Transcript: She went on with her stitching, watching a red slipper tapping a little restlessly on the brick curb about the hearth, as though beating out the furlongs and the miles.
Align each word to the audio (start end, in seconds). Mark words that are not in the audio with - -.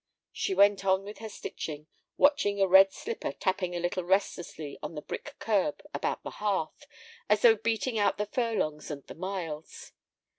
She 0.31 0.55
went 0.55 0.83
on 0.83 1.03
with 1.03 1.19
her 1.19 1.29
stitching, 1.29 1.85
watching 2.17 2.59
a 2.59 2.65
red 2.65 2.91
slipper 2.91 3.31
tapping 3.31 3.75
a 3.75 3.79
little 3.79 4.03
restlessly 4.03 4.79
on 4.81 4.95
the 4.95 5.01
brick 5.03 5.35
curb 5.37 5.83
about 5.93 6.23
the 6.23 6.31
hearth, 6.41 6.87
as 7.29 7.43
though 7.43 7.55
beating 7.55 7.99
out 7.99 8.17
the 8.17 8.25
furlongs 8.25 8.89
and 8.89 9.05
the 9.05 9.13
miles. 9.13 9.91